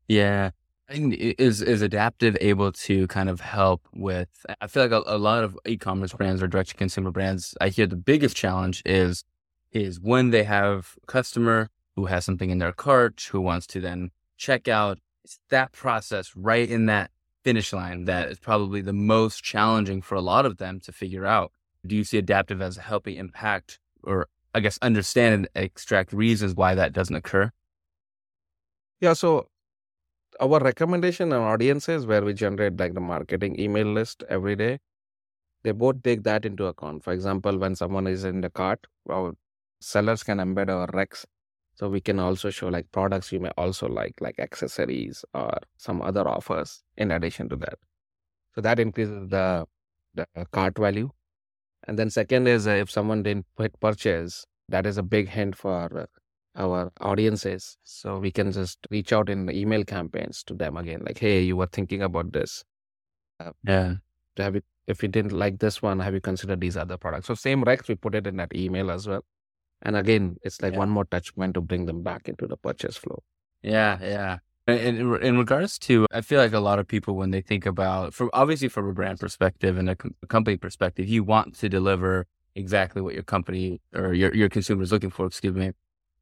[0.09, 0.51] Yeah.
[0.89, 4.29] And is is Aidaptive able to kind of help with
[4.61, 7.69] I feel like a, a lot of e-commerce brands or direct to consumer brands, I
[7.71, 9.25] hear the biggest challenge is
[9.73, 13.81] is when they have a customer who has something in their cart who wants to
[13.81, 14.99] then check out.
[15.25, 17.11] It's that process right in that
[17.43, 21.27] finish line that is probably the most challenging for a lot of them to figure
[21.27, 21.51] out.
[21.85, 26.55] Do you see Aidaptive as a helping impact or I guess understand and extract reasons
[26.55, 27.51] why that doesn't occur?
[29.01, 29.13] Yeah.
[29.13, 29.49] So
[30.41, 34.79] our recommendation and audiences where we generate like the marketing email list every day,
[35.63, 37.05] they both take that into account.
[37.05, 39.35] For example, when someone is in the cart, our
[39.81, 41.27] sellers can embed our recs.
[41.75, 46.01] So we can also show like products you may also like, like accessories or some
[46.01, 47.79] other offers in addition to that.
[48.55, 49.67] So that increases the
[50.15, 51.11] the cart value.
[51.87, 55.57] And then second is uh, if someone didn't hit purchase, that is a big hint
[55.57, 56.07] for uh,
[56.57, 57.79] our audiences.
[57.85, 61.57] So we can just reach out in email campaigns to them again, like, hey, you
[61.57, 62.65] were thinking about this.
[63.67, 63.97] Yeah.
[64.37, 67.27] Have you, if you didn't like this one, have you considered these other products?
[67.29, 69.25] So same recs, we put it in that email as well.
[69.83, 70.79] And again, it's like Yeah.
[70.79, 73.23] one more touch point to bring them back into the purchase flow.
[73.63, 74.39] Yeah, yeah.
[74.67, 78.15] In in regards to, I feel like a lot of people when they think about,
[78.15, 81.69] from obviously from a brand perspective and a, com- a company perspective, you want to
[81.69, 82.27] deliver
[82.57, 85.27] exactly what your company or your your consumer is looking for.
[85.27, 85.71] Excuse me.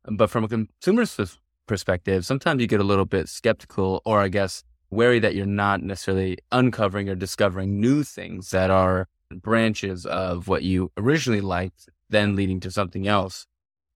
[0.04, 4.62] But from a consumer's perspective, sometimes you get a little bit skeptical, or I guess
[4.90, 10.62] wary that you're not necessarily uncovering or discovering new things that are branches of what
[10.62, 13.46] you originally liked, then leading to something else.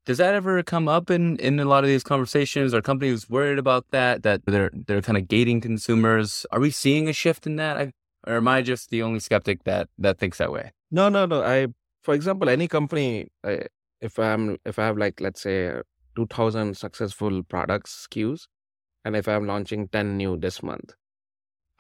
[0.08, 2.72] Does that ever come up in, in a lot of these conversations?
[2.72, 4.22] Are companies worried about that?
[4.22, 6.46] That they're they're kind of gating consumers?
[6.50, 7.76] Are we seeing a shift in that?
[7.76, 7.92] I,
[8.26, 10.72] or am I just the only skeptic that that thinks that way?
[10.90, 11.42] No, no, no.
[11.42, 11.66] I,
[12.00, 13.64] for example, any company, uh,
[14.00, 15.82] if I'm, if I have like, let's say, uh,
[16.16, 18.46] 2000 successful products SKUs,
[19.04, 20.94] and if I'm launching 10 new this month,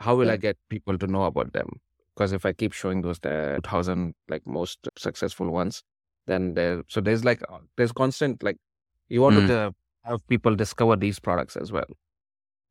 [0.00, 0.30] how will.
[0.30, 1.80] I get people to know about them?
[2.14, 5.82] Because if I keep showing those the 2000 like most successful ones,
[6.28, 8.58] then there, so there's like, uh, there's constant, like,
[9.08, 9.46] you want Mm.
[9.48, 9.70] to uh,
[10.04, 11.90] have people discover these products as well.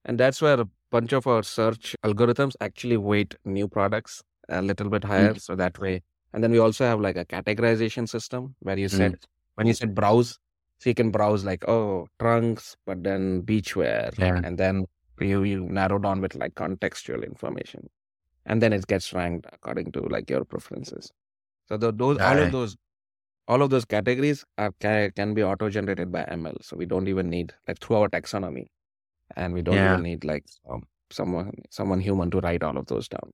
[0.05, 4.89] And that's where a bunch of our search algorithms actually weight new products a little
[4.89, 5.35] bit higher.
[5.35, 6.01] So that way,
[6.33, 9.17] and then we also have like a categorization system where you said,
[9.55, 10.39] when you said browse,
[10.79, 14.17] so you can browse like, oh, trunks, but then beachwear.
[14.17, 14.39] Yeah.
[14.43, 14.85] And then
[15.19, 17.89] you, you narrow down with like contextual information.
[18.45, 21.11] And then it gets ranked according to like your preferences.
[21.67, 22.43] So the, those, all Right.
[22.43, 22.77] of those,
[23.47, 26.57] all of those categories are can, can be auto generated by ML.
[26.63, 28.65] So we don't even need like through our taxonomy,
[29.35, 29.93] and we don't Yeah.
[29.93, 33.31] even need like um, someone someone human to write all of those down.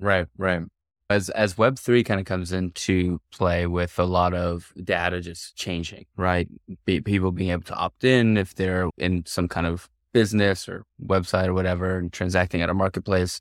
[0.00, 0.62] Right, right.
[1.10, 5.56] As as Web three kind of comes into play with a lot of data just
[5.56, 6.48] changing, right?
[6.86, 10.84] Be, people being able to opt in if they're in some kind of business or
[11.04, 13.40] website or whatever and transacting at a marketplace.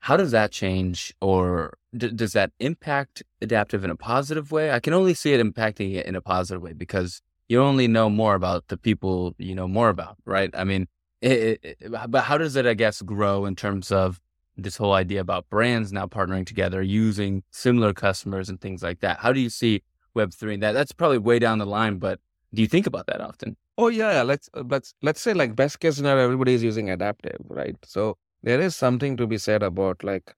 [0.00, 4.70] How does that change, or d- does that impact Aidaptive in a positive way?
[4.70, 8.08] I can only see it impacting it in a positive way because you only know
[8.08, 10.50] more about the people you know more about, right?
[10.54, 10.86] I mean,
[11.20, 14.20] it, it, but how does it, I guess, grow in terms of
[14.56, 19.18] this whole idea about brands now partnering together, using similar customers and things like that?
[19.18, 19.82] How do you see
[20.14, 20.54] Web three?
[20.54, 22.20] and That that's probably way down the line, but
[22.54, 23.56] do you think about that often?
[23.76, 27.36] Oh yeah, let's uh, let's let's say like best case scenario, everybody is using Aidaptive,
[27.48, 27.76] right?
[27.84, 30.34] So there is something to be said about like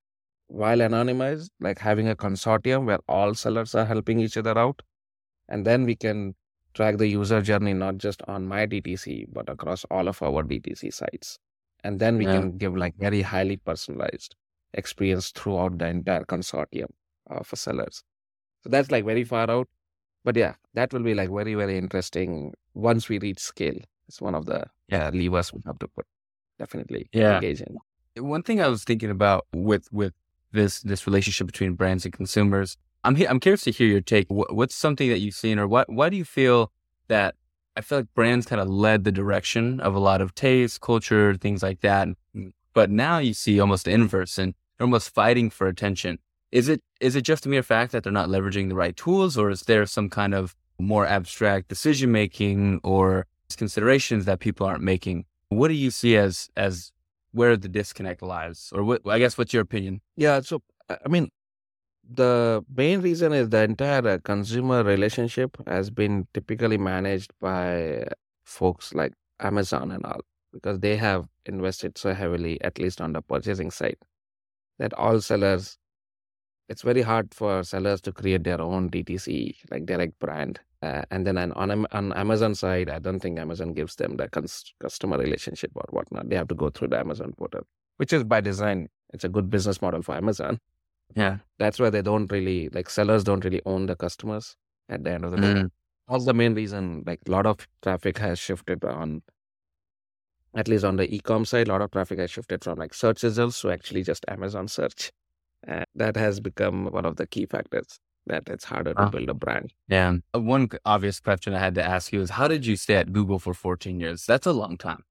[0.48, 4.82] while anonymized, like having a consortium where all sellers are helping each other out,
[5.48, 6.34] and then we can
[6.74, 10.90] track the user journey not just on my DTC but across all of our DTC
[10.90, 11.38] sites,
[11.84, 12.28] and then we Yeah.
[12.28, 14.36] can give like very highly personalized
[14.74, 16.90] experience throughout the entire consortium
[17.30, 18.02] uh, for sellers.
[18.62, 19.68] So that's like very far out.
[20.24, 23.78] But yeah, that will be like very, very interesting once we reach scale.
[24.08, 26.06] It's one of the yeah, levers we have to put
[26.58, 27.42] definitely Yeah.
[27.42, 27.78] engage in.
[28.20, 30.14] One thing I was thinking about with with
[30.52, 34.26] this this relationship between brands and consumers, I'm he- I'm curious to hear your take.
[34.28, 36.72] What, what's something that you've seen, or what why do you feel
[37.08, 37.34] that
[37.76, 41.34] I feel like brands kind of led the direction of a lot of taste, culture,
[41.34, 45.66] things like that, mm, but now you see almost the inverse, and almost fighting for
[45.66, 46.18] attention.
[46.52, 49.38] Is it is it just a mere fact that they're not leveraging the right tools,
[49.38, 54.82] or is there some kind of more abstract decision making or considerations that people aren't
[54.82, 55.24] making?
[55.48, 56.92] What do you see as as
[57.32, 59.02] where the disconnect lies, or what?
[59.06, 60.00] I guess what's your opinion?
[60.16, 60.40] Yeah.
[60.40, 61.28] So, I mean,
[62.08, 68.04] the main reason is the entire consumer relationship has been typically managed by
[68.44, 70.20] folks like Amazon and all,
[70.52, 73.96] because they have invested so heavily, at least on the purchasing side,
[74.78, 75.78] that all sellers,
[76.70, 80.60] it's very hard for sellers to create their own DTC, like direct brand.
[80.82, 84.28] Uh, and then on, on, on Amazon side, I don't think Amazon gives them the
[84.28, 86.28] cons- customer relationship or whatnot.
[86.30, 87.66] They have to go through the Amazon portal,
[87.98, 88.88] which is by design.
[89.12, 90.60] It's a good business model for Amazon
[91.16, 91.38] Yeah.
[91.58, 94.56] that's why they don't really like sellers don't really own the customers
[94.88, 95.54] at the end of the day.
[95.54, 95.70] Mm.
[96.08, 99.22] That's the main reason like a lot of traffic has shifted on
[100.54, 103.22] at least on the e-com side, a lot of traffic has shifted from like search
[103.22, 105.12] results to actually just Amazon search.
[105.66, 109.34] And that has become one of the key factors that it's harder to build a
[109.34, 109.72] brand.
[109.88, 110.16] Yeah.
[110.34, 113.12] Uh, One obvious question I had to ask you is how did you stay at
[113.12, 114.24] Google for 14 years?
[114.26, 115.02] That's a long time.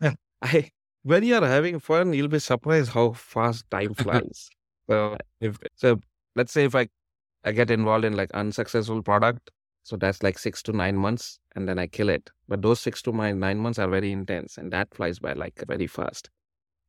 [0.42, 0.70] I
[1.02, 4.50] when you're having fun, you'll be surprised how fast time flies.
[4.88, 6.00] so if so
[6.36, 6.88] let's say if I
[7.44, 9.50] I get involved in like unsuccessful product,
[9.82, 12.30] so that's like six to nine months and then I kill it.
[12.48, 15.86] But those six to nine months are very intense and that flies by like very
[15.86, 16.30] fast.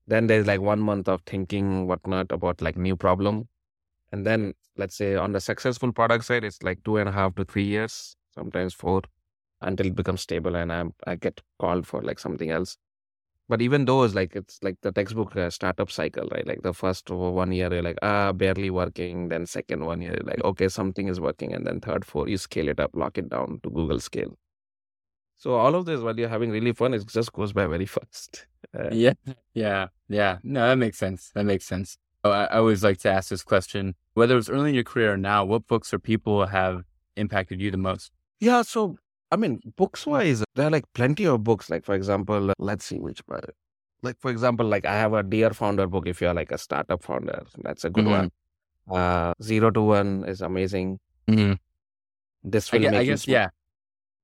[0.07, 3.47] Then there's like one month of thinking whatnot about like new problem.
[4.11, 7.35] And then let's say on the successful product side, it's like two and a half
[7.35, 9.01] to three years, sometimes four,
[9.61, 12.77] until it becomes stable and I'm I get called for like something else.
[13.47, 16.47] But even those, like it's like the textbook uh, startup cycle, right?
[16.47, 19.29] Like the first one year, you're like, ah, barely working.
[19.29, 21.53] Then second one year, like, okay, something is working.
[21.53, 24.35] And then third, four, you scale it up, lock it down to Google scale.
[25.37, 28.47] So all of this, while you're having really fun, it just goes by very fast.
[28.77, 29.13] Uh, Yeah.
[29.53, 29.87] Yeah.
[30.09, 30.37] Yeah.
[30.43, 31.31] No, that makes sense.
[31.35, 31.97] That makes sense.
[32.23, 35.13] Oh, I, I always like to ask this question whether it's early in your career
[35.13, 36.83] or now, what books or people have
[37.15, 38.11] impacted you the most?
[38.39, 38.97] Yeah, so
[39.31, 41.69] I mean, books wise, there are like plenty of books.
[41.69, 43.41] Like for example, let's see which one.
[44.01, 46.07] Like for example, like I have a Dear Founder book.
[46.07, 48.09] If you're like a startup founder, that's a good Mhm.
[48.11, 48.31] one.
[48.99, 50.99] Uh, Zero to One is amazing.
[51.27, 51.53] Mm-hmm.
[52.43, 53.49] This I guess, I guess yeah.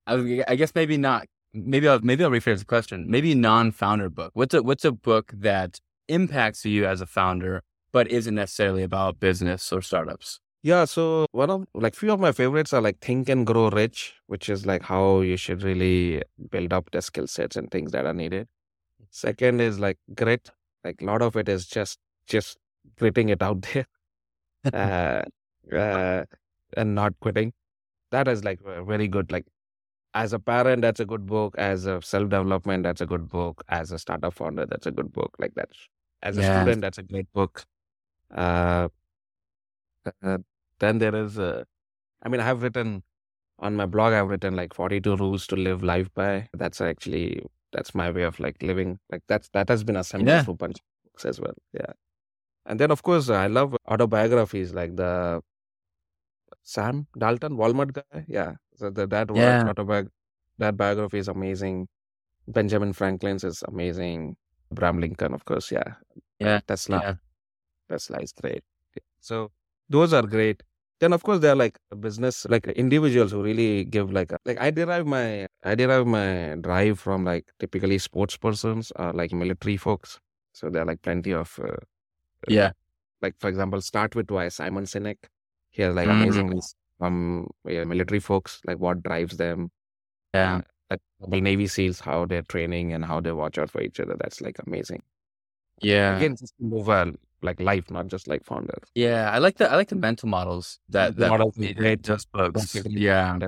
[0.08, 1.26] I, I guess maybe not.
[1.54, 3.06] Maybe I'll maybe I'll rephrase the question.
[3.10, 4.32] Maybe non-founder book.
[4.34, 7.62] What's a what's a book that impacts you as a founder,
[7.92, 10.40] but isn't necessarily about business or startups?
[10.64, 14.14] Yeah, so one of like few of my favorites are like Think and Grow Rich,
[14.28, 18.06] which is like how you should really build up the skill sets and things that
[18.06, 18.48] are needed.
[19.10, 20.52] Second is like grit.
[20.84, 22.58] Like a lot of it is just just
[22.98, 23.88] gritting it out there.
[24.74, 26.26] uh, uh,
[26.78, 27.54] and not quitting.
[28.12, 29.32] That is like a very good.
[29.32, 29.46] Like
[30.14, 31.56] as a parent, that's a good book.
[31.58, 33.64] As a self development, that's a good book.
[33.70, 35.36] As a startup founder, that's a good book.
[35.40, 35.70] Like that.
[36.22, 36.62] As a Yeah.
[36.62, 37.66] student, that's a great book.
[38.32, 38.90] Uh,
[40.24, 40.38] uh,
[40.80, 41.38] then there is.
[41.40, 41.64] Uh,
[42.24, 43.04] I mean, I have written
[43.60, 44.14] on my blog.
[44.14, 46.50] I've written like forty-two rules to live life by.
[46.54, 49.00] That's actually that's my way of like living.
[49.12, 50.44] Like that's that has been assembled Yeah.
[50.44, 51.54] through bunch of books as well.
[51.74, 51.94] Yeah.
[52.66, 55.42] And then, of course, I love autobiographies like the
[56.64, 58.26] Sam Walton, Walmart guy.
[58.28, 58.56] Yeah.
[58.90, 59.64] That work, Yeah.
[59.64, 60.10] autobiog-
[60.58, 61.88] that biography is amazing.
[62.48, 64.36] Benjamin Franklin's is amazing.
[64.72, 65.72] Abraham Lincoln, of course.
[65.72, 65.96] Yeah.
[66.40, 67.00] Yeah, Tesla.
[67.04, 67.16] yeah.
[67.90, 68.64] Tesla is great.
[69.20, 69.52] So
[69.90, 70.64] those are great.
[71.00, 74.60] Then of course there are like business like individuals who really give like a, like
[74.62, 79.78] I derive my I derive my drive from like typically sports persons or like military
[79.78, 80.20] folks.
[80.54, 81.76] So there are like plenty of uh,
[82.48, 82.72] Yeah.
[83.22, 85.18] like for example start with why Simon Sinek.
[85.72, 86.22] He has like Mhm.
[86.24, 89.72] amazing lists from yeah, military folks like what drives them.
[90.36, 90.62] Yeah.
[90.92, 94.16] Like the Navy SEALs, how they're training and how they watch out for each other.
[94.20, 95.02] That's like amazing.
[95.82, 96.18] Yeah.
[96.18, 96.88] Again, just move
[97.42, 98.78] like life, not just like founder.
[98.94, 99.32] Yeah.
[99.32, 102.04] I like the I like the mental models that that Models it- great.
[102.04, 102.76] those books.
[102.86, 103.40] Yeah.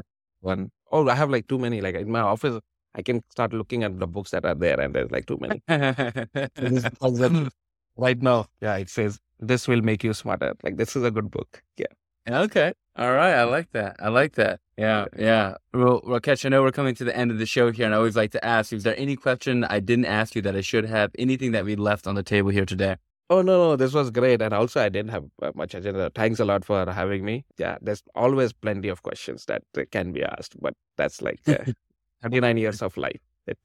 [0.41, 0.71] one.
[0.91, 1.79] oh, I have like too many.
[1.81, 2.59] Like in my office,
[2.95, 5.61] I can start looking at the books that are there, and there's like too many.
[7.97, 10.53] right now, yeah, it says this will make you smarter.
[10.63, 11.61] Like this is a good book.
[11.77, 11.93] Yeah.
[12.29, 12.73] Okay.
[12.95, 13.33] All right.
[13.33, 13.95] I like that.
[13.99, 14.59] I like that.
[14.77, 15.05] Yeah.
[15.17, 15.55] Yeah.
[15.73, 17.97] Well, Rakesh, I know we're coming to the end of the show here, and I
[17.97, 20.85] always like to ask: Is there any question I didn't ask you that I should
[20.85, 21.11] have?
[21.17, 22.97] Anything that we left on the table here today?
[23.29, 26.11] Oh no, no, this was great, and also I didn't have uh, much agenda.
[26.13, 27.45] Thanks a lot for having me.
[27.57, 31.71] Yeah, there's always plenty of questions that uh, can be asked, but that's like uh,
[32.21, 33.21] 39 years of life.
[33.47, 33.57] It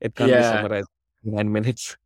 [0.00, 0.88] it can't be summarized
[1.24, 1.96] in nine minutes.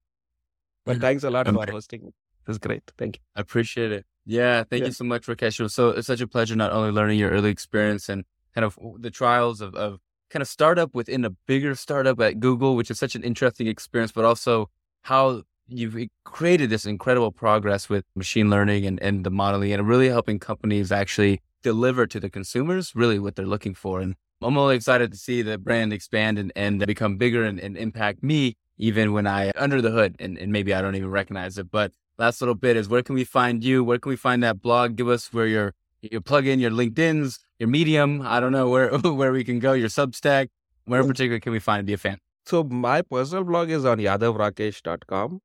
[0.87, 2.07] But thanks a lot for hosting.
[2.07, 2.83] It was great.
[2.97, 3.23] Thank you.
[3.37, 4.07] I appreciate it.
[4.31, 4.87] Yeah, thank Yeah.
[4.87, 5.59] you so much, Rakesh.
[5.59, 8.25] It was so it's such a pleasure not only learning your early experience and
[8.55, 9.99] kind of the trials of, of
[10.31, 14.13] kind of startup within a bigger startup at Google, which is such an interesting experience,
[14.13, 14.71] but also
[15.03, 20.09] how you've created this incredible progress with machine learning and, and the modeling and really
[20.09, 24.01] helping companies actually deliver to the consumers really what they're looking for.
[24.01, 27.77] And I'm really excited to see the brand expand and, and become bigger and, and
[27.77, 31.59] impact me even when I under the hood and, and maybe I don't even recognize
[31.59, 31.69] it.
[31.71, 33.83] But last little bit is where can we find you?
[33.83, 34.97] Where can we find that blog?
[34.97, 38.23] Give us where your your plug in your LinkedIn's, your Medium.
[38.23, 38.91] I don't know where
[39.21, 39.73] where we can go.
[39.73, 40.49] Your Substack.
[40.85, 41.11] Where in mm.
[41.11, 42.19] particular can we find a fan?
[42.47, 45.41] So my personal blog is on yadavrakesh.com,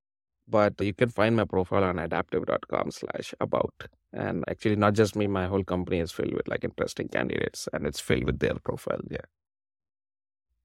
[0.47, 3.73] but you can find my profile on aidaptive.com slash about.
[4.13, 7.85] And actually, not just me, my whole company is filled with like interesting candidates, and
[7.85, 9.01] it's filled with their profile.
[9.09, 9.27] Yeah.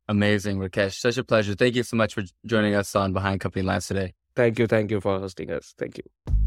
[0.08, 0.94] Amazing, Rakesh.
[0.94, 1.54] Such a pleasure.
[1.54, 4.14] Thank you so much for joining us on Behind Company Lines today.
[4.34, 4.66] Thank you.
[4.66, 5.74] Thank you for hosting us.
[5.78, 6.39] Thank you.